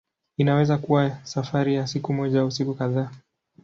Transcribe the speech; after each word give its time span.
Inaweza 0.37 0.77
kuwa 0.77 1.17
safari 1.23 1.75
ya 1.75 1.87
siku 1.87 2.13
moja 2.13 2.41
au 2.41 2.51
siku 2.51 2.73
kadhaa. 2.75 3.11